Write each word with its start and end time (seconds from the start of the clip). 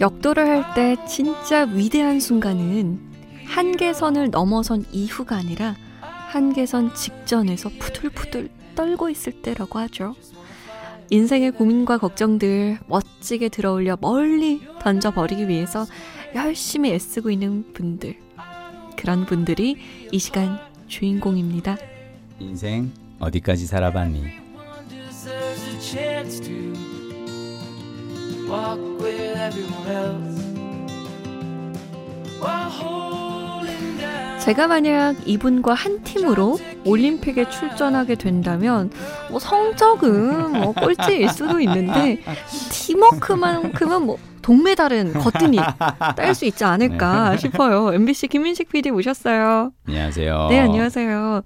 역도를 0.00 0.46
할 0.46 0.74
때 0.74 0.96
진짜 1.06 1.64
위대한 1.64 2.20
순간은 2.20 3.00
한계선을 3.46 4.30
넘어선 4.30 4.84
이후가 4.92 5.36
아니라 5.36 5.74
한계선 6.00 6.94
직전에서 6.94 7.70
푸들푸들 7.80 8.48
떨고 8.76 9.10
있을 9.10 9.42
때라고 9.42 9.80
하죠. 9.80 10.14
인생의 11.10 11.52
고민과 11.52 11.98
걱정들 11.98 12.78
멋지게 12.86 13.48
들어올려 13.48 13.96
멀리 14.00 14.60
던져버리기 14.80 15.48
위해서 15.48 15.86
열심히 16.34 16.92
애쓰고 16.92 17.30
있는 17.30 17.72
분들. 17.72 18.16
그런 18.96 19.26
분들이 19.26 19.78
이 20.12 20.18
시간 20.18 20.58
주인공입니다. 20.88 21.76
인생 22.40 22.90
어디까지 23.20 23.66
살아봤니? 23.66 24.24
제가 34.40 34.66
만약 34.66 35.16
이분과 35.28 35.74
한 35.74 36.02
팀으로 36.02 36.58
올림픽에 36.86 37.50
출전하게 37.50 38.14
된다면 38.14 38.90
뭐 39.30 39.38
성적은 39.38 40.52
뭐 40.52 40.72
꼴찌일 40.72 41.28
수도 41.28 41.60
있는데 41.60 42.22
팀워크만큼은 42.72 44.06
뭐 44.06 44.16
동메달은 44.48 45.12
거뜬히 45.20 45.58
딸 46.16 46.34
수 46.34 46.46
있지 46.46 46.64
않을까 46.64 47.32
네. 47.32 47.36
싶어요. 47.36 47.92
MBC 47.92 48.28
김민식 48.28 48.70
PD 48.70 48.90
모셨어요. 48.92 49.72
안녕하세요. 49.86 50.46
네, 50.48 50.60
안녕하세요. 50.60 51.42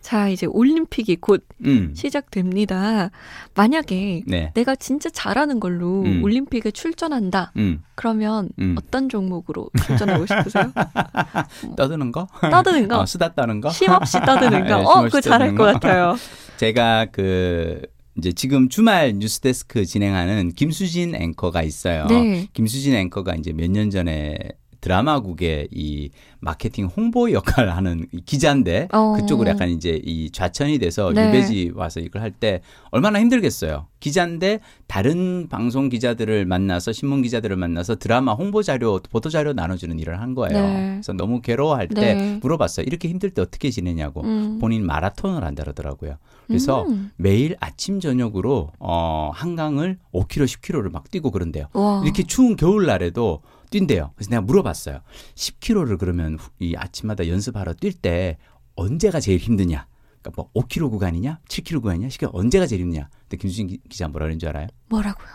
자, 0.00 0.28
이제 0.28 0.46
올림픽이 0.46 1.16
곧 1.16 1.44
음. 1.66 1.92
시작됩니다. 1.94 3.10
만약에 3.54 4.22
네. 4.26 4.52
내가 4.54 4.74
진짜 4.74 5.10
잘하는 5.10 5.60
걸로 5.60 6.02
음. 6.02 6.22
올림픽에 6.24 6.70
출전한다. 6.70 7.52
음. 7.56 7.82
그러면 7.94 8.48
음. 8.58 8.74
어떤 8.78 9.10
종목으로 9.10 9.68
출전하고 9.84 10.24
싶으세요? 10.24 10.72
떠드는 11.76 12.10
거? 12.10 12.26
떠드는 12.40 12.88
거? 12.88 13.00
어, 13.00 13.06
수다 13.06 13.34
떠는 13.34 13.60
거? 13.60 13.68
힘없이 13.68 14.18
떠드는 14.20 14.66
거? 14.66 14.76
네, 14.78 14.82
어, 14.82 15.02
그거 15.02 15.20
잘할 15.20 15.54
것 15.54 15.64
같아요. 15.64 16.16
제가 16.56 17.08
그 17.12 17.82
이제 18.18 18.32
지금 18.32 18.68
주말 18.68 19.14
뉴스데스크 19.14 19.84
진행하는 19.84 20.52
김수진 20.52 21.14
앵커가 21.14 21.62
있어요. 21.62 22.06
네. 22.06 22.48
김수진 22.52 22.94
앵커가 22.94 23.34
이제 23.34 23.52
몇 23.52 23.70
년 23.70 23.90
전에 23.90 24.38
드라마국의 24.80 25.68
이 25.72 26.10
마케팅 26.40 26.86
홍보 26.86 27.30
역할을 27.32 27.74
하는 27.76 28.06
기자인데 28.24 28.88
어. 28.92 29.14
그쪽으로 29.16 29.48
약간 29.50 29.68
이제 29.70 30.00
이 30.04 30.30
좌천이 30.30 30.78
돼서 30.78 31.12
네. 31.12 31.28
유배지 31.28 31.72
와서 31.74 32.00
이걸 32.00 32.22
할 32.22 32.32
때 32.38 32.60
얼마나 32.90 33.18
힘들겠어요. 33.20 33.86
기자인데 34.00 34.60
다른 34.86 35.48
방송 35.48 35.88
기자들을 35.88 36.44
만나서 36.44 36.92
신문 36.92 37.22
기자들을 37.22 37.56
만나서 37.56 37.96
드라마 37.96 38.34
홍보 38.34 38.62
자료, 38.62 39.00
보도 39.10 39.30
자료 39.30 39.52
나눠주는 39.54 39.98
일을 39.98 40.20
한 40.20 40.34
거예요. 40.34 40.60
네. 40.62 40.90
그래서 40.96 41.12
너무 41.14 41.40
괴로워할 41.40 41.88
때 41.88 42.14
네. 42.14 42.38
물어봤어요. 42.42 42.84
이렇게 42.86 43.08
힘들 43.08 43.30
때 43.30 43.40
어떻게 43.40 43.70
지내냐고. 43.70 44.22
음. 44.22 44.58
본인 44.60 44.84
마라톤을 44.84 45.42
한다 45.44 45.62
그러더라고요. 45.62 46.16
그래서 46.46 46.84
음. 46.88 47.10
매일 47.16 47.56
아침 47.60 47.98
저녁으로 48.00 48.70
어 48.78 49.30
한강을 49.34 49.98
5km, 50.12 50.44
10km를 50.44 50.92
막 50.92 51.10
뛰고 51.10 51.30
그런대요. 51.30 51.68
와. 51.72 52.02
이렇게 52.04 52.22
추운 52.22 52.56
겨울날에도 52.56 53.40
뛴대요. 53.70 54.12
그래서 54.14 54.30
내가 54.30 54.42
물어봤어요. 54.42 55.00
10km를 55.34 55.98
그러면 55.98 56.25
이 56.58 56.74
아침마다 56.76 57.28
연습하러 57.28 57.74
뛸 57.74 57.92
때 58.00 58.38
언제가 58.74 59.20
제일 59.20 59.38
힘드냐? 59.38 59.86
그러니까 60.20 60.32
뭐 60.36 60.50
5km 60.52 60.90
구간이냐, 60.90 61.40
7km 61.48 61.82
구간이냐, 61.82 62.08
시간 62.08 62.30
언제가 62.32 62.66
제일 62.66 62.82
힘드냐? 62.82 63.08
근데 63.22 63.36
김수진 63.36 63.78
기자 63.88 64.08
뭐라 64.08 64.24
그러는 64.24 64.38
줄 64.38 64.48
알아요? 64.50 64.66
뭐라고요? 64.88 65.28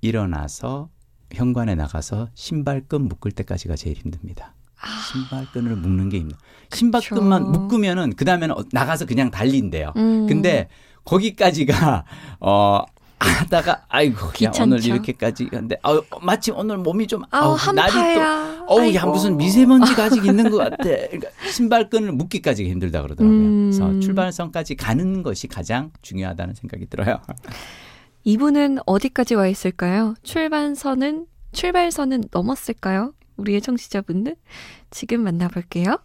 일어나서 0.00 0.90
현관에 1.32 1.74
나가서 1.74 2.28
신발끈 2.34 3.08
묶을 3.08 3.32
때까지가 3.32 3.76
제일 3.76 3.96
힘듭니다. 3.96 4.54
아. 4.80 4.86
신발끈을 5.12 5.76
묶는 5.76 6.08
게 6.08 6.18
힘들어. 6.18 6.38
신발끈만 6.72 7.52
묶으면은 7.52 8.14
그 8.14 8.24
다음에는 8.24 8.54
나가서 8.72 9.06
그냥 9.06 9.30
달린대요. 9.30 9.92
음. 9.96 10.26
근데 10.26 10.68
거기까지가 11.04 12.04
어 12.40 12.82
하다가 13.22 13.84
아이고 13.88 14.26
야 14.44 14.52
오늘 14.60 14.84
이렇게까지 14.84 15.46
근데 15.46 15.76
아 15.82 16.00
마침 16.20 16.56
오늘 16.56 16.78
몸이 16.78 17.06
좀 17.06 17.22
아우, 17.30 17.56
아우 17.56 17.72
날이 17.72 17.92
또 17.92 18.64
어우 18.66 18.94
야 18.94 19.06
무슨 19.06 19.36
미세먼지가 19.36 20.04
아직 20.04 20.24
있는 20.24 20.50
것 20.50 20.58
같아. 20.58 20.76
그러니까 20.84 21.28
신발끈을 21.50 22.12
묶기까지 22.12 22.68
힘들다 22.68 23.02
그러더라고요. 23.02 23.38
음. 23.38 23.70
그래서 23.70 24.00
출발선까지 24.00 24.76
가는 24.76 25.22
것이 25.22 25.48
가장 25.48 25.90
중요하다는 26.02 26.54
생각이 26.54 26.86
들어요. 26.86 27.20
이분은 28.24 28.78
어디까지 28.86 29.34
와 29.34 29.48
있을까요? 29.48 30.14
출발선은 30.22 31.26
출발선은 31.52 32.24
넘었을까요? 32.30 33.14
우리의 33.36 33.60
청취자분들 33.60 34.36
지금 34.90 35.22
만나볼게요. 35.22 35.98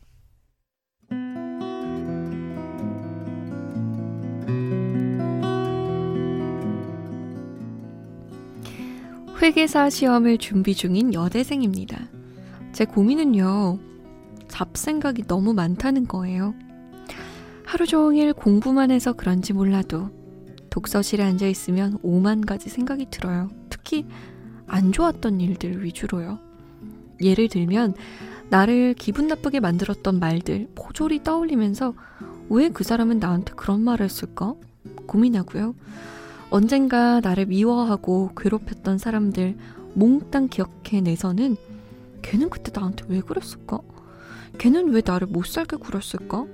회계사 9.42 9.90
시험을 9.90 10.40
준비 10.40 10.74
중인 10.74 11.14
여대생입니다. 11.14 12.08
제 12.74 12.86
고민은요, 12.86 13.80
잡생각이 14.48 15.28
너무 15.28 15.54
많다는 15.54 16.08
거예요. 16.08 16.56
하루 17.66 17.86
종일 17.86 18.34
공부만 18.34 18.92
해서 18.92 19.14
그런지 19.14 19.54
몰라도 19.54 20.10
독서실에 20.70 21.24
앉아 21.24 21.48
있으면 21.48 21.98
오만 22.02 22.42
가지 22.42 22.70
생각이 22.70 23.08
들어요. 23.12 23.50
특히 23.70 24.06
안 24.66 24.92
좋았던 24.92 25.40
일들 25.42 25.84
위주로요. 25.84 26.40
예를 27.22 27.48
들면, 27.48 27.94
나를 28.50 28.94
기분 28.98 29.28
나쁘게 29.28 29.60
만들었던 29.60 30.20
말들 30.20 30.70
모조리 30.76 31.24
떠올리면서 31.24 31.94
왜 32.50 32.70
그 32.70 32.84
사람은 32.84 33.20
나한테 33.20 33.54
그런 33.56 33.82
말을 33.82 34.06
했을까? 34.06 34.56
고민하고요. 35.06 35.76
언젠가 36.50 37.20
나를 37.20 37.48
미워하고 37.48 38.32
괴롭혔던 38.38 38.98
사람들 38.98 39.58
몽땅 39.96 40.48
기억해내서는 40.48 41.58
걔는 42.22 42.50
그때 42.50 42.72
나한테 42.74 43.06
왜 43.10 43.22
그랬을까? 43.22 43.80
걔는 44.58 44.90
왜 44.90 45.02
나를 45.06 45.28
못 45.28 45.46
살게 45.46 45.78
굴었을까? 45.78 46.46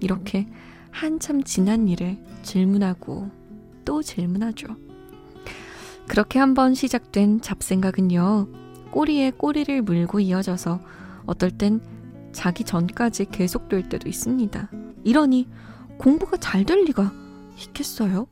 이렇게 0.00 0.46
한참 0.90 1.42
지난 1.42 1.88
일에 1.88 2.22
질문하고 2.42 3.30
또 3.84 4.02
질문하죠. 4.02 4.68
그렇게 6.06 6.38
한번 6.38 6.74
시작된 6.74 7.40
잡생각은요, 7.40 8.48
꼬리에 8.90 9.30
꼬리를 9.30 9.82
물고 9.82 10.20
이어져서 10.20 10.80
어떨 11.26 11.50
땐 11.50 11.80
자기 12.32 12.64
전까지 12.64 13.26
계속될 13.26 13.88
때도 13.88 14.08
있습니다. 14.08 14.70
이러니 15.04 15.48
공부가 15.98 16.36
잘 16.36 16.64
될 16.64 16.84
리가 16.84 17.12
있겠어요? 17.58 18.26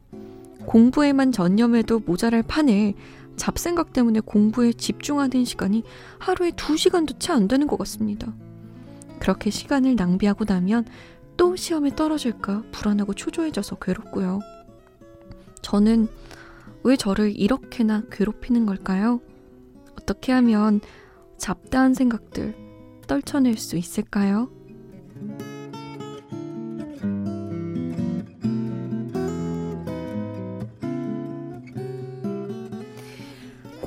공부에만 0.68 1.32
전념해도 1.32 2.00
모자랄 2.00 2.42
판에 2.42 2.92
잡생각 3.36 3.94
때문에 3.94 4.20
공부에 4.20 4.72
집중하는 4.72 5.46
시간이 5.46 5.82
하루에 6.18 6.50
2시간도 6.50 7.18
채 7.18 7.32
안 7.32 7.48
되는 7.48 7.66
것 7.66 7.78
같습니다. 7.78 8.34
그렇게 9.18 9.48
시간을 9.48 9.96
낭비하고 9.96 10.44
나면 10.44 10.84
또 11.38 11.56
시험에 11.56 11.96
떨어질까 11.96 12.64
불안하고 12.70 13.14
초조해져서 13.14 13.76
괴롭고요. 13.76 14.40
저는 15.62 16.08
왜 16.84 16.96
저를 16.96 17.34
이렇게나 17.34 18.02
괴롭히는 18.10 18.66
걸까요? 18.66 19.20
어떻게 19.98 20.32
하면 20.32 20.80
잡다한 21.38 21.94
생각들 21.94 22.54
떨쳐낼 23.06 23.56
수 23.56 23.76
있을까요? 23.78 24.50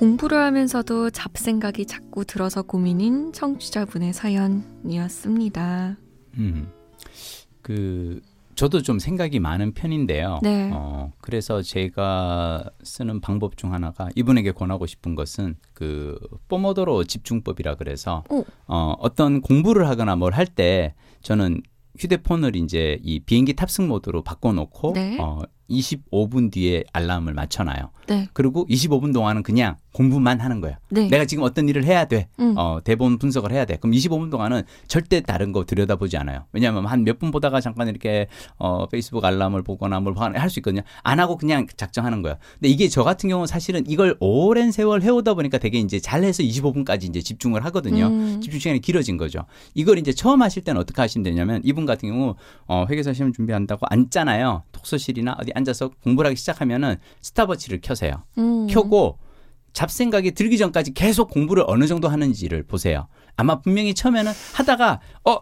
공부를 0.01 0.35
하면서도 0.39 1.11
잡생각이 1.11 1.85
자꾸 1.85 2.25
들어서 2.25 2.63
고민인 2.63 3.33
청취자분의 3.33 4.13
사연이었습니다. 4.13 5.95
음, 6.39 6.71
그 7.61 8.19
저도 8.55 8.81
좀 8.81 8.97
생각이 8.97 9.39
많은 9.39 9.75
편인데요. 9.75 10.39
네. 10.41 10.71
어, 10.73 11.11
그래서 11.21 11.61
제가 11.61 12.67
쓰는 12.81 13.21
방법 13.21 13.57
중 13.57 13.73
하나가 13.73 14.09
이분에게 14.15 14.53
권하고 14.53 14.87
싶은 14.87 15.13
것은 15.13 15.55
그 15.73 16.17
뽀모도로 16.47 17.03
집중법이라 17.03 17.75
그래서 17.75 18.23
오. 18.31 18.43
어, 18.65 18.95
어떤 18.97 19.39
공부를 19.41 19.87
하거나 19.87 20.15
뭘 20.15 20.33
할 20.33 20.47
때 20.47 20.95
저는 21.21 21.61
휴대폰을 21.99 22.55
이제 22.55 22.97
이 23.03 23.19
비행기 23.19 23.53
탑승 23.53 23.87
모드로 23.87 24.23
바꿔놓고 24.23 24.93
네. 24.93 25.19
어, 25.21 25.41
25분 25.71 26.51
뒤에 26.51 26.83
알람을 26.93 27.33
맞춰놔요. 27.33 27.89
네. 28.07 28.27
그리고 28.33 28.65
25분 28.67 29.13
동안은 29.13 29.43
그냥 29.43 29.77
공부만 29.93 30.39
하는 30.39 30.61
거예요. 30.61 30.77
네. 30.89 31.07
내가 31.07 31.25
지금 31.25 31.43
어떤 31.43 31.67
일을 31.69 31.83
해야 31.85 32.05
돼. 32.05 32.27
음. 32.39 32.53
어, 32.57 32.79
대본 32.83 33.17
분석을 33.19 33.51
해야 33.51 33.65
돼. 33.65 33.77
그럼 33.77 33.93
25분 33.93 34.31
동안은 34.31 34.63
절대 34.87 35.21
다른 35.21 35.51
거 35.51 35.65
들여다보지 35.65 36.17
않아요. 36.17 36.45
왜냐하면 36.53 36.85
한 36.85 37.01
몇 37.03 37.19
분 37.19 37.31
보다가 37.31 37.61
잠깐 37.61 37.87
이렇게 37.89 38.27
어, 38.57 38.87
페이스북 38.87 39.23
알람을 39.25 39.63
보거나 39.63 39.99
뭘 39.99 40.15
할 40.17 40.49
수 40.49 40.59
있거든요. 40.59 40.81
안 41.03 41.19
하고 41.19 41.37
그냥 41.37 41.67
작정하는 41.77 42.21
거예요. 42.21 42.37
근데 42.53 42.69
이게 42.69 42.87
저 42.87 43.03
같은 43.03 43.29
경우는 43.29 43.47
사실은 43.47 43.83
이걸 43.87 44.15
오랜 44.19 44.71
세월 44.71 45.01
해오다 45.01 45.33
보니까 45.35 45.57
되게 45.57 45.79
이제 45.79 45.99
잘해서 45.99 46.43
25분까지 46.43 47.03
이제 47.03 47.21
집중을 47.21 47.63
하거든요. 47.65 48.07
음. 48.07 48.41
집중 48.41 48.59
시간이 48.59 48.79
길어진 48.81 49.17
거죠. 49.17 49.45
이걸 49.73 49.97
이제 49.99 50.11
처음 50.13 50.41
하실 50.41 50.63
때는 50.63 50.79
어떻게 50.81 51.01
하시면 51.01 51.23
되냐면 51.23 51.61
이분 51.63 51.85
같은 51.85 52.09
경우 52.09 52.35
어, 52.67 52.85
회계사 52.89 53.13
시험 53.13 53.31
준비한다고 53.33 53.85
앉잖아요. 53.89 54.63
독서실이나 54.81 55.37
어디 55.39 55.51
앉아서 55.53 55.89
공부를 56.03 56.29
하기 56.29 56.37
시작하면은 56.37 56.97
스타버치를 57.21 57.79
켜세요. 57.81 58.23
음. 58.37 58.67
켜고 58.67 59.19
잡생각이 59.73 60.31
들기 60.31 60.57
전까지 60.57 60.93
계속 60.93 61.29
공부를 61.29 61.63
어느 61.67 61.87
정도 61.87 62.09
하는지를 62.09 62.63
보세요. 62.63 63.07
아마 63.37 63.61
분명히 63.61 63.93
처음에는 63.93 64.31
하다가 64.53 64.99
어 65.25 65.37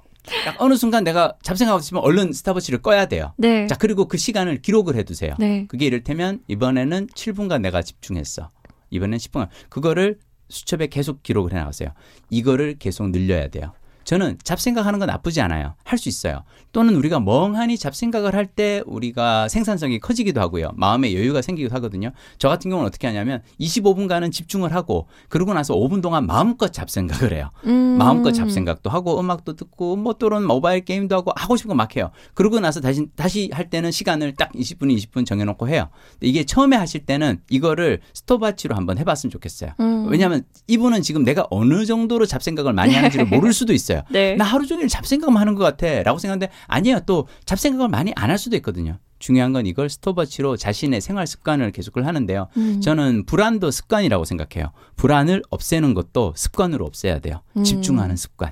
어느 0.59 0.75
순간 0.75 1.03
내가 1.03 1.33
잡생각 1.41 1.73
없으면 1.73 2.03
얼른 2.03 2.33
스타버치를 2.33 2.81
꺼야 2.81 3.07
돼요. 3.07 3.33
네. 3.37 3.65
자 3.65 3.75
그리고 3.75 4.07
그 4.07 4.17
시간을 4.17 4.61
기록을 4.61 4.95
해두세요. 4.95 5.33
네. 5.39 5.65
그게 5.67 5.87
이를테면 5.87 6.41
이번에는 6.47 7.07
7분간 7.07 7.61
내가 7.61 7.81
집중했어. 7.81 8.51
이번엔 8.91 9.17
10분. 9.17 9.47
그거를 9.69 10.19
수첩에 10.49 10.87
계속 10.87 11.23
기록을 11.23 11.53
해나가세요. 11.53 11.89
이거를 12.29 12.77
계속 12.77 13.09
늘려야 13.09 13.47
돼요. 13.47 13.73
저는 14.09 14.39
잡생각하는 14.43 14.97
건 14.97 15.05
나쁘지 15.05 15.39
않아요. 15.41 15.75
할 15.83 15.99
수 15.99 16.09
있어요. 16.09 16.41
또는 16.71 16.95
우리가 16.95 17.19
멍하니 17.19 17.77
잡생각을 17.77 18.33
할 18.33 18.47
때 18.47 18.81
우리가 18.87 19.47
생산성이 19.47 19.99
커지기도 19.99 20.41
하고요. 20.41 20.71
마음의 20.75 21.15
여유가 21.15 21.43
생기기도 21.43 21.75
하거든요. 21.75 22.11
저 22.39 22.49
같은 22.49 22.71
경우는 22.71 22.87
어떻게 22.87 23.05
하냐면 23.05 23.43
25분간은 23.59 24.31
집중을 24.31 24.73
하고 24.73 25.07
그러고 25.27 25.53
나서 25.53 25.75
5분 25.75 26.01
동안 26.01 26.25
마음껏 26.25 26.73
잡생각을 26.73 27.33
해요. 27.33 27.51
음. 27.65 27.97
마음껏 27.99 28.31
잡생각도 28.31 28.89
하고 28.89 29.19
음악도 29.19 29.55
듣고 29.55 29.95
뭐 29.97 30.13
또는 30.13 30.43
모바일 30.47 30.83
게임도 30.85 31.15
하고 31.15 31.31
하고 31.35 31.55
싶은 31.55 31.69
거 31.69 31.75
막 31.75 31.95
해요. 31.95 32.09
그러고 32.33 32.59
나서 32.59 32.81
다시 32.81 33.05
다시 33.15 33.51
할 33.53 33.69
때는 33.69 33.91
시간을 33.91 34.33
딱 34.35 34.51
20분 34.53 34.91
20분 34.97 35.25
정해놓고 35.27 35.69
해요. 35.69 35.89
이게 36.21 36.43
처음에 36.45 36.75
하실 36.77 37.05
때는 37.05 37.41
이거를 37.51 37.99
스톱워치로 38.15 38.75
한번 38.75 38.97
해봤으면 38.97 39.29
좋겠어요. 39.29 39.73
음. 39.79 40.07
왜냐하면 40.09 40.43
이분은 40.67 41.03
지금 41.03 41.23
내가 41.23 41.45
어느 41.51 41.85
정도로 41.85 42.25
잡생각을 42.25 42.73
많이 42.73 42.95
하는지를 42.95 43.27
모를 43.27 43.53
수도 43.53 43.73
있어요. 43.73 43.98
있어요. 43.99 44.11
네. 44.11 44.35
나 44.35 44.45
하루 44.45 44.65
종일 44.65 44.87
잡생각만 44.87 45.39
하는 45.41 45.55
것 45.55 45.63
같아. 45.63 46.03
라고 46.03 46.19
생각하는데 46.19 46.51
아니에요. 46.67 47.01
또 47.05 47.27
잡생각을 47.45 47.89
많이 47.89 48.13
안 48.15 48.29
할 48.29 48.37
수도 48.37 48.55
있거든요. 48.57 48.97
중요한 49.17 49.51
건 49.53 49.65
이걸 49.65 49.89
스톱워치로 49.89 50.55
자신의 50.55 51.01
생활 51.01 51.25
습관을 51.27 51.71
계속을 51.71 52.05
하는데요. 52.05 52.47
음. 52.57 52.79
저는 52.79 53.25
불안도 53.25 53.71
습관이라고 53.71 54.23
생각해요. 54.23 54.71
불안을 54.95 55.41
없애는 55.49 55.93
것도 55.93 56.33
습관으로 56.37 56.85
없애야 56.85 57.19
돼요. 57.19 57.41
음. 57.57 57.63
집중하는 57.63 58.15
습관. 58.15 58.51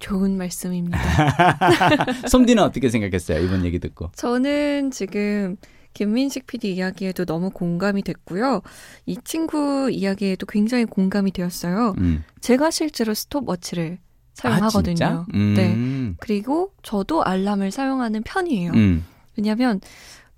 좋은 0.00 0.36
말씀입니다. 0.38 0.98
솜디는 2.28 2.62
어떻게 2.62 2.88
생각했어요? 2.88 3.38
이번 3.44 3.64
얘기 3.64 3.78
듣고. 3.78 4.10
저는 4.16 4.90
지금 4.90 5.56
김민식 5.94 6.46
PD 6.46 6.74
이야기에도 6.74 7.24
너무 7.24 7.50
공감이 7.50 8.02
됐고요. 8.02 8.62
이 9.06 9.18
친구 9.24 9.90
이야기에도 9.90 10.46
굉장히 10.46 10.84
공감이 10.84 11.32
되었어요. 11.32 11.94
음. 11.98 12.24
제가 12.40 12.70
실제로 12.70 13.12
스톱워치를 13.14 13.98
사용하거든요. 14.34 15.04
아, 15.04 15.26
음. 15.34 15.54
네. 15.54 16.16
그리고 16.20 16.72
저도 16.82 17.24
알람을 17.24 17.70
사용하는 17.70 18.22
편이에요. 18.22 18.72
음. 18.72 19.04
왜냐하면 19.36 19.80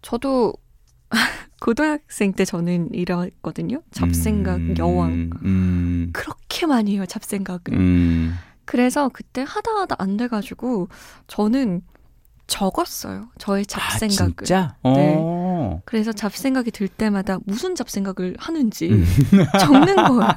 저도 0.00 0.54
고등학생 1.60 2.32
때 2.32 2.44
저는 2.44 2.94
이랬거든요. 2.94 3.82
잡생각 3.90 4.56
음. 4.56 4.74
여왕. 4.78 5.30
음. 5.44 6.10
그렇게 6.12 6.66
많이 6.66 6.94
해요, 6.94 7.06
잡생각을. 7.06 7.74
음. 7.74 8.34
그래서 8.64 9.08
그때 9.08 9.44
하다 9.46 9.70
하다 9.72 9.96
안 9.98 10.16
돼가지고 10.16 10.88
저는 11.26 11.82
적었어요. 12.46 13.28
저의 13.38 13.64
잡생각을. 13.66 14.32
아, 14.32 14.34
진짜? 14.36 14.76
네. 14.84 15.14
어. 15.18 15.80
그래서 15.84 16.12
잡생각이 16.12 16.70
들 16.70 16.88
때마다 16.88 17.38
무슨 17.44 17.74
잡생각을 17.74 18.36
하는지 18.38 18.90
음. 18.90 19.04
적는 19.60 19.96
거예요. 19.96 20.28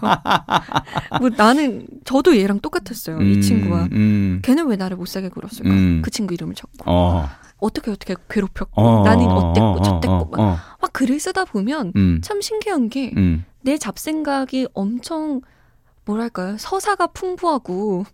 뭐 1.20 1.30
나는 1.36 1.88
저도 2.06 2.38
얘랑 2.38 2.60
똑같았어요. 2.60 3.18
음, 3.18 3.26
이 3.26 3.42
친구와. 3.42 3.90
음. 3.92 4.42
걔는 4.44 4.68
왜 4.68 4.76
나를 4.76 4.98
못 4.98 5.08
살게 5.08 5.30
굴었을까? 5.30 5.70
음. 5.70 6.02
그 6.04 6.12
친구 6.12 6.34
이름을 6.34 6.56
적고. 6.56 6.84
어. 6.86 7.28
떻게 7.74 7.90
어떻게 7.92 8.16
괴롭혔고 8.30 8.82
어, 8.82 9.04
나는 9.04 9.26
어땠고 9.26 9.66
어, 9.66 9.82
저땠고 9.82 10.14
어, 10.14 10.26
막, 10.26 10.40
어. 10.40 10.58
막 10.82 10.94
글을 10.94 11.20
쓰다 11.20 11.46
보면 11.46 11.94
음. 11.96 12.22
참 12.24 12.42
신기한 12.42 12.90
게내 12.90 13.14
음. 13.18 13.46
잡생각이 13.80 14.68
엄청 14.74 15.42
뭐랄까요 16.06 16.58
서사가 16.58 17.08
풍부하고 17.08 18.06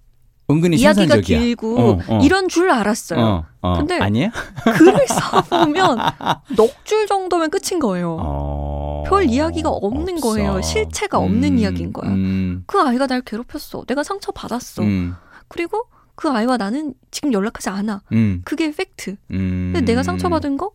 은근히 0.51 0.77
이야기가 0.77 1.01
신선적이야. 1.03 1.39
길고 1.39 1.80
어, 1.80 2.00
어. 2.07 2.19
이런 2.24 2.48
줄 2.50 2.69
알았어요. 2.69 3.19
어, 3.19 3.45
어. 3.62 3.77
근데 3.77 3.98
아니에요? 4.00 4.30
글을 4.77 5.07
써보면 5.07 5.98
넉 6.57 6.71
줄 6.86 7.07
정도면 7.07 7.50
끝인 7.50 7.80
거예요. 7.80 8.18
어. 8.19 9.03
별 9.07 9.25
이야기가 9.25 9.69
없는 9.69 10.15
없어. 10.15 10.30
거예요. 10.30 10.62
실체가 10.62 11.18
없는 11.18 11.53
음, 11.53 11.57
이야기인 11.57 11.94
거야. 11.94 12.12
음. 12.12 12.63
그 12.68 12.80
아이가 12.80 13.07
날 13.07 13.21
괴롭혔어. 13.21 13.86
내가 13.86 14.03
상처 14.03 14.31
받았어. 14.31 14.83
음. 14.83 15.15
그리고 15.48 15.83
그 16.15 16.30
아이와 16.30 16.57
나는 16.57 16.94
지금 17.09 17.33
연락하지 17.33 17.69
않아. 17.69 18.01
음. 18.12 18.42
그게 18.45 18.71
팩트. 18.71 19.15
음. 19.31 19.71
근데 19.74 19.81
내가 19.81 20.04
상처 20.04 20.30
받은 20.30 20.57
거 20.57 20.71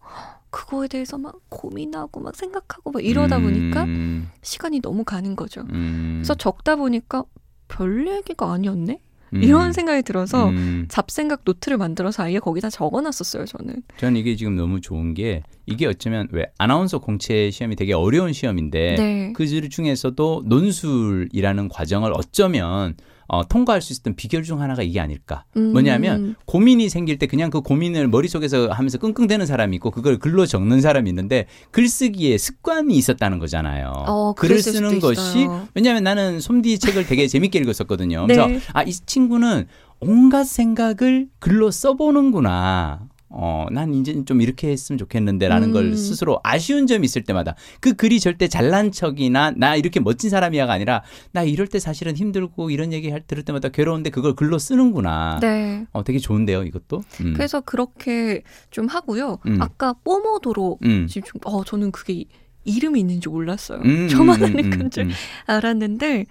그거에 0.50 0.88
대해서 0.88 1.18
막 1.18 1.34
고민하고 1.50 2.20
막 2.20 2.34
생각하고 2.34 2.90
막 2.90 3.04
이러다 3.04 3.38
보니까 3.38 3.84
음. 3.84 4.30
시간이 4.42 4.80
너무 4.80 5.04
가는 5.04 5.36
거죠. 5.36 5.64
그래서 5.66 6.34
적다 6.34 6.76
보니까 6.76 7.24
별 7.68 8.06
얘기가 8.08 8.50
아니었네? 8.52 9.00
음. 9.32 9.42
이런 9.42 9.72
생각이 9.72 10.02
들어서 10.02 10.48
음. 10.48 10.86
잡생각 10.88 11.42
노트를 11.44 11.78
만들어서 11.78 12.24
아예 12.24 12.38
거기다 12.38 12.70
적어놨었어요 12.70 13.44
저는. 13.46 13.82
저는 13.98 14.16
이게 14.16 14.36
지금 14.36 14.56
너무 14.56 14.80
좋은 14.80 15.14
게 15.14 15.42
이게 15.66 15.86
어쩌면 15.86 16.28
왜 16.32 16.46
아나운서 16.58 16.98
공채 16.98 17.50
시험이 17.50 17.76
되게 17.76 17.92
어려운 17.92 18.32
시험인데 18.32 18.94
네. 18.96 19.32
그 19.34 19.46
중에서도 19.46 20.44
논술이라는 20.46 21.68
과정을 21.68 22.12
어쩌면 22.14 22.94
어, 23.28 23.46
통과할 23.46 23.82
수 23.82 23.92
있었던 23.92 24.14
비결 24.14 24.42
중 24.42 24.60
하나가 24.60 24.82
이게 24.82 25.00
아닐까. 25.00 25.44
음. 25.56 25.72
뭐냐면 25.72 26.36
고민이 26.44 26.88
생길 26.88 27.18
때 27.18 27.26
그냥 27.26 27.50
그 27.50 27.60
고민을 27.60 28.08
머릿속에서 28.08 28.68
하면서 28.68 28.98
끙끙대는 28.98 29.46
사람이 29.46 29.76
있고 29.76 29.90
그걸 29.90 30.18
글로 30.18 30.46
적는 30.46 30.80
사람이 30.80 31.08
있는데 31.10 31.46
글쓰기에 31.70 32.38
습관이 32.38 32.96
있었다는 32.96 33.38
거잖아요. 33.38 33.92
어, 34.06 34.34
글을 34.34 34.60
쓰는 34.60 35.00
것이 35.00 35.46
왜냐하면 35.74 36.04
나는 36.04 36.40
솜디 36.40 36.78
책을 36.78 37.06
되게 37.06 37.26
재밌게 37.28 37.58
읽었었거든요. 37.58 38.26
네. 38.26 38.34
그래서 38.36 38.66
아이 38.72 38.92
친구는 38.92 39.66
온갖 40.00 40.44
생각을 40.44 41.28
글로 41.38 41.70
써보는구나. 41.70 43.08
어, 43.38 43.66
난 43.70 43.92
이제 43.94 44.24
좀 44.24 44.40
이렇게 44.40 44.68
했으면 44.70 44.98
좋겠는데라는 44.98 45.68
음. 45.68 45.72
걸 45.74 45.96
스스로 45.96 46.40
아쉬운 46.42 46.86
점이 46.86 47.04
있을 47.04 47.22
때마다 47.22 47.54
그 47.80 47.92
글이 47.92 48.18
절대 48.18 48.48
잘난 48.48 48.92
척이나 48.92 49.50
나 49.54 49.76
이렇게 49.76 50.00
멋진 50.00 50.30
사람이야가 50.30 50.72
아니라 50.72 51.02
나 51.32 51.42
이럴 51.42 51.66
때 51.66 51.78
사실은 51.78 52.16
힘들고 52.16 52.70
이런 52.70 52.94
얘기 52.94 53.10
할 53.10 53.20
들을 53.26 53.42
때마다 53.42 53.68
괴로운데 53.68 54.08
그걸 54.10 54.34
글로 54.34 54.58
쓰는구나. 54.58 55.38
네. 55.42 55.84
어, 55.92 56.02
되게 56.02 56.18
좋은데요, 56.18 56.62
이것도. 56.62 57.02
음. 57.20 57.34
그래서 57.34 57.60
그렇게 57.60 58.42
좀 58.70 58.86
하고요. 58.86 59.38
음. 59.46 59.58
아까 59.60 59.92
뽀모도로 60.04 60.78
음. 60.84 61.06
지금 61.08 61.28
어, 61.44 61.62
저는 61.62 61.92
그게 61.92 62.24
이름이 62.64 62.98
있는지 63.00 63.28
몰랐어요. 63.28 63.80
음, 63.84 64.08
저만 64.10 64.40
음, 64.42 64.44
아는 64.46 64.70
건 64.70 64.90
줄 64.90 65.08
알았는데 65.46 66.26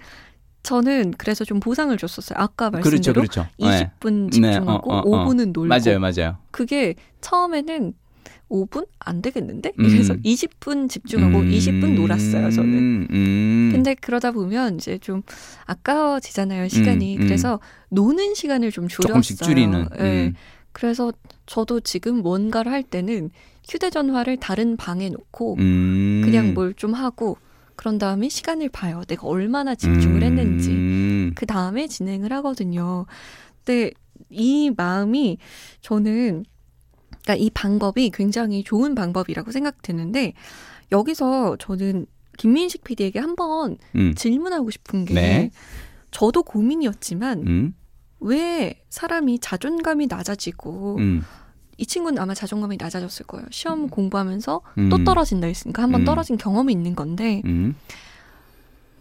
저는 0.65 1.13
그래서 1.17 1.45
좀 1.45 1.59
보상을 1.59 1.95
줬었어요. 1.97 2.37
아까 2.39 2.69
말씀대로 2.71 3.13
그렇죠, 3.21 3.45
그렇죠. 3.59 3.89
20분 4.01 4.31
집중하고 4.31 4.91
네. 4.91 4.97
어, 4.97 5.01
어, 5.01 5.21
어. 5.21 5.25
5분은 5.25 5.53
놀고. 5.53 5.65
맞아요, 5.67 5.99
맞아요. 5.99 6.37
그게 6.51 6.95
처음에는 7.21 7.93
5분 8.49 8.87
안 8.99 9.21
되겠는데? 9.21 9.73
음. 9.79 9.85
이래서 9.85 10.13
20분 10.15 10.89
집중하고 10.89 11.39
음. 11.39 11.49
20분 11.51 11.95
놀았어요, 11.95 12.49
저는. 12.51 13.07
음. 13.11 13.69
근데 13.73 13.95
그러다 13.95 14.31
보면 14.31 14.75
이제 14.75 14.97
좀 14.97 15.21
아까워지잖아요, 15.65 16.67
시간이. 16.69 17.17
음, 17.17 17.21
음. 17.21 17.25
그래서 17.25 17.59
노는 17.89 18.33
시간을 18.35 18.71
좀 18.71 18.87
줄였어요. 18.87 19.07
조금씩 19.13 19.41
줄이는. 19.41 19.87
네. 19.97 20.33
그래서 20.71 21.11
저도 21.45 21.79
지금 21.79 22.17
뭔가를 22.21 22.71
할 22.71 22.83
때는 22.83 23.29
휴대전화를 23.69 24.37
다른 24.37 24.77
방에 24.77 25.09
놓고 25.09 25.55
그냥 25.55 26.53
뭘 26.53 26.73
좀 26.75 26.93
하고 26.93 27.37
그런 27.75 27.97
다음에 27.97 28.29
시간을 28.29 28.69
봐요. 28.69 29.03
내가 29.07 29.27
얼마나 29.27 29.75
집중을 29.75 30.23
했는지. 30.23 30.71
음. 30.71 31.31
그 31.35 31.45
다음에 31.45 31.87
진행을 31.87 32.31
하거든요. 32.33 33.05
근데 33.63 33.91
이 34.29 34.71
마음이 34.75 35.37
저는 35.81 36.45
그러니까 37.09 37.35
이 37.35 37.49
방법이 37.49 38.11
굉장히 38.11 38.63
좋은 38.63 38.95
방법이라고 38.95 39.51
생각되는데 39.51 40.33
여기서 40.91 41.57
저는 41.57 42.05
김민식 42.37 42.83
PD에게 42.83 43.19
한번 43.19 43.77
음. 43.95 44.13
질문하고 44.15 44.69
싶은 44.69 45.05
게 45.05 45.13
네. 45.13 45.51
저도 46.11 46.43
고민이었지만 46.43 47.47
음. 47.47 47.75
왜 48.19 48.81
사람이 48.89 49.39
자존감이 49.39 50.07
낮아지고 50.07 50.97
음. 50.97 51.23
이 51.77 51.85
친구는 51.85 52.21
아마 52.21 52.33
자존감이 52.33 52.77
낮아졌을 52.79 53.25
거예요. 53.25 53.45
시험 53.51 53.83
음. 53.83 53.89
공부하면서 53.89 54.61
음. 54.77 54.89
또 54.89 55.03
떨어진다 55.03 55.47
했으니까 55.47 55.83
한번 55.83 56.01
음. 56.01 56.05
떨어진 56.05 56.37
경험이 56.37 56.73
있는 56.73 56.95
건데 56.95 57.41
음. 57.45 57.75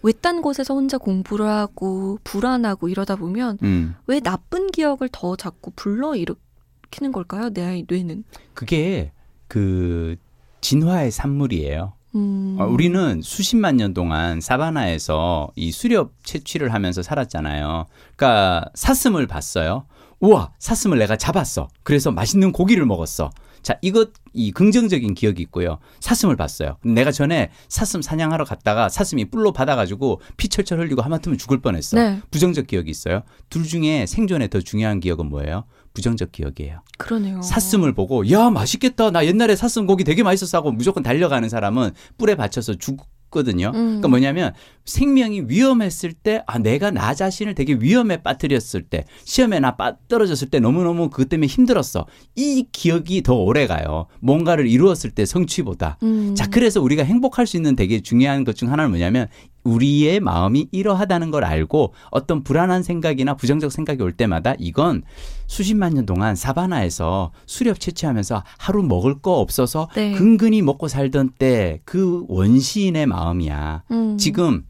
외딴 0.02 0.42
곳에서 0.42 0.74
혼자 0.74 0.98
공부를 0.98 1.46
하고 1.46 2.18
불안하고 2.24 2.88
이러다 2.88 3.16
보면 3.16 3.58
음. 3.62 3.94
왜 4.06 4.20
나쁜 4.20 4.70
기억을 4.70 5.08
더 5.10 5.36
자꾸 5.36 5.70
불러 5.74 6.14
일으키는 6.14 7.12
걸까요? 7.12 7.50
내 7.50 7.84
뇌는 7.88 8.24
그게 8.52 9.12
그 9.48 10.16
진화의 10.60 11.10
산물이에요. 11.10 11.94
음. 12.16 12.56
어, 12.60 12.66
우리는 12.66 13.20
수십만 13.22 13.76
년 13.76 13.94
동안 13.94 14.40
사바나에서 14.40 15.50
이 15.56 15.72
수렵 15.72 16.12
채취를 16.22 16.72
하면서 16.72 17.02
살았잖아요. 17.02 17.86
그러니까 18.16 18.64
사슴을 18.74 19.26
봤어요. 19.26 19.86
우와, 20.24 20.52
사슴을 20.58 20.98
내가 20.98 21.16
잡았어. 21.16 21.68
그래서 21.82 22.10
맛있는 22.10 22.50
고기를 22.52 22.86
먹었어. 22.86 23.30
자, 23.62 23.78
이것 23.82 24.10
이 24.32 24.52
긍정적인 24.52 25.14
기억이 25.14 25.42
있고요. 25.42 25.78
사슴을 26.00 26.34
봤어요. 26.34 26.78
내가 26.82 27.12
전에 27.12 27.50
사슴 27.68 28.00
사냥하러 28.00 28.46
갔다가 28.46 28.88
사슴이 28.88 29.26
뿔로 29.26 29.52
받아가지고 29.52 30.22
피 30.38 30.48
철철 30.48 30.80
흘리고 30.80 31.02
하마터면 31.02 31.38
죽을 31.38 31.60
뻔했어. 31.60 31.98
네. 31.98 32.20
부정적 32.30 32.66
기억이 32.66 32.90
있어요. 32.90 33.22
둘 33.50 33.64
중에 33.64 34.06
생존에 34.06 34.48
더 34.48 34.60
중요한 34.60 34.98
기억은 34.98 35.28
뭐예요? 35.28 35.64
부정적 35.92 36.32
기억이에요. 36.32 36.80
그러네요. 36.96 37.42
사슴을 37.42 37.92
보고 37.92 38.28
야 38.30 38.48
맛있겠다. 38.48 39.10
나 39.10 39.26
옛날에 39.26 39.56
사슴 39.56 39.86
고기 39.86 40.04
되게 40.04 40.22
맛있었어 40.22 40.58
하고 40.58 40.72
무조건 40.72 41.02
달려가는 41.02 41.48
사람은 41.48 41.90
뿔에 42.16 42.34
받쳐서 42.34 42.74
죽 42.74 42.98
거든요. 43.34 43.72
음. 43.74 43.84
그러니까 44.00 44.08
뭐냐면 44.08 44.52
생명이 44.86 45.42
위험했을 45.48 46.12
때, 46.14 46.42
아, 46.46 46.58
내가 46.58 46.90
나 46.90 47.12
자신을 47.14 47.54
되게 47.54 47.74
위험에 47.74 48.22
빠뜨렸을 48.22 48.82
때, 48.82 49.04
시험에 49.24 49.60
나 49.60 49.76
빠떨어졌을 49.76 50.48
때 50.48 50.60
너무너무 50.60 51.10
그것 51.10 51.28
때문에 51.28 51.46
힘들었어. 51.48 52.06
이 52.36 52.66
기억이 52.72 53.22
더 53.22 53.34
오래 53.34 53.66
가요. 53.66 54.06
뭔가를 54.20 54.66
이루었을 54.66 55.10
때 55.10 55.26
성취보다. 55.26 55.98
음. 56.02 56.34
자, 56.34 56.46
그래서 56.48 56.80
우리가 56.80 57.02
행복할 57.02 57.46
수 57.46 57.56
있는 57.58 57.76
되게 57.76 58.00
중요한 58.00 58.44
것 58.44 58.54
중 58.54 58.70
하나는 58.70 58.90
뭐냐면 58.90 59.26
우리의 59.64 60.20
마음이 60.20 60.68
이러하다는 60.72 61.30
걸 61.30 61.44
알고 61.44 61.94
어떤 62.10 62.42
불안한 62.44 62.82
생각이나 62.82 63.34
부정적 63.34 63.72
생각이 63.72 64.02
올 64.02 64.12
때마다 64.12 64.54
이건 64.58 65.02
수십만 65.46 65.94
년 65.94 66.06
동안 66.06 66.36
사바나에서 66.36 67.32
수렵 67.46 67.80
채취하면서 67.80 68.44
하루 68.58 68.82
먹을 68.82 69.20
거 69.20 69.40
없어서 69.40 69.88
네. 69.94 70.12
근근히 70.12 70.62
먹고 70.62 70.88
살던 70.88 71.30
때 71.38 71.80
그 71.84 72.24
원시인의 72.28 73.06
마음이야. 73.06 73.82
음. 73.90 74.16
지금 74.18 74.64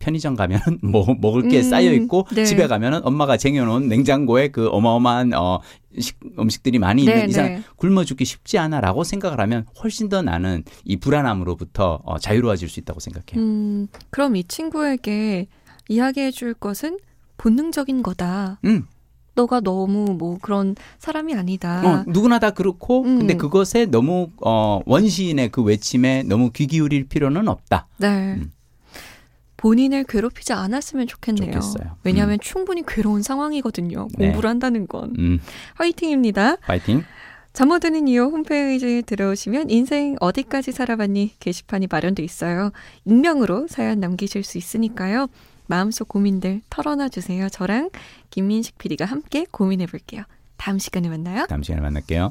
편의점 0.00 0.34
가면 0.34 0.60
뭐 0.82 1.14
먹을 1.20 1.48
게 1.48 1.58
음, 1.58 1.62
쌓여 1.62 1.92
있고 1.92 2.26
네. 2.34 2.44
집에 2.44 2.66
가면은 2.66 3.00
엄마가 3.04 3.36
쟁여놓은 3.36 3.88
냉장고에 3.88 4.48
그 4.48 4.68
어마어마한 4.68 5.34
어 5.34 5.60
식, 5.98 6.18
음식들이 6.38 6.78
많이 6.78 7.02
있는 7.02 7.14
네, 7.14 7.26
이상 7.26 7.46
네. 7.46 7.62
굶어 7.76 8.04
죽기 8.04 8.24
쉽지 8.24 8.58
않아라고 8.58 9.04
생각을 9.04 9.40
하면 9.40 9.66
훨씬 9.82 10.08
더 10.08 10.22
나는 10.22 10.64
이 10.84 10.96
불안함으로부터 10.96 12.00
어, 12.04 12.18
자유로워질 12.18 12.68
수 12.68 12.80
있다고 12.80 12.98
생각해요. 12.98 13.44
음, 13.44 13.86
그럼 14.10 14.36
이 14.36 14.44
친구에게 14.44 15.46
이야기해 15.88 16.30
줄 16.30 16.54
것은 16.54 16.98
본능적인 17.36 18.02
거다. 18.02 18.58
음. 18.64 18.86
너가 19.34 19.60
너무 19.60 20.16
뭐 20.18 20.38
그런 20.40 20.74
사람이 20.98 21.34
아니다. 21.34 21.82
어, 21.86 22.04
누구나 22.06 22.38
다 22.38 22.50
그렇고, 22.50 23.02
음. 23.02 23.20
근데 23.20 23.36
그것에 23.36 23.86
너무 23.86 24.28
어, 24.44 24.80
원시인의 24.86 25.50
그 25.50 25.62
외침에 25.62 26.24
너무 26.24 26.50
귀 26.50 26.66
기울일 26.66 27.08
필요는 27.08 27.48
없다. 27.48 27.86
네. 27.98 28.34
음. 28.34 28.52
본인을 29.60 30.04
괴롭히지 30.04 30.54
않았으면 30.54 31.06
좋겠네요. 31.06 31.52
좋겠어요. 31.52 31.96
왜냐하면 32.02 32.36
음. 32.36 32.38
충분히 32.40 32.82
괴로운 32.86 33.22
상황이거든요. 33.22 34.08
네. 34.16 34.26
공부를 34.26 34.48
한다는 34.48 34.86
건. 34.86 35.14
음. 35.18 35.38
화이팅입니다. 35.74 36.56
화이팅. 36.62 37.04
잠 37.52 37.68
못 37.68 37.80
드는 37.80 38.08
이유 38.08 38.22
홈페이지에 38.24 39.02
들어오시면 39.02 39.68
인생 39.70 40.16
어디까지 40.20 40.72
살아봤니 40.72 41.34
게시판이 41.40 41.88
마련돼 41.90 42.22
있어요. 42.22 42.70
익명으로 43.04 43.66
사연 43.68 44.00
남기실 44.00 44.44
수 44.44 44.56
있으니까요. 44.56 45.26
마음속 45.66 46.08
고민들 46.08 46.62
털어놔 46.70 47.10
주세요. 47.10 47.48
저랑 47.50 47.90
김민식 48.30 48.78
PD가 48.78 49.04
함께 49.04 49.44
고민해 49.50 49.86
볼게요. 49.86 50.22
다음 50.56 50.78
시간에 50.78 51.08
만나요. 51.10 51.46
다음 51.48 51.62
시간에 51.62 51.82
만날게요. 51.82 52.30